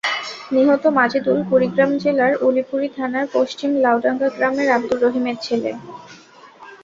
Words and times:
নিহত 0.51 0.83
মাজেদুল 0.97 1.39
কুড়িগ্রাম 1.49 1.91
জেলার 1.97 2.33
উলিপুরি 2.47 2.87
থানার 2.97 3.25
পশ্চিম 3.33 3.71
লাউডাঙ্গা 3.83 4.29
গ্রামের 4.29 4.67
আবদুর 4.71 4.99
রহিমের 5.05 5.37
ছেলে। 5.45 5.71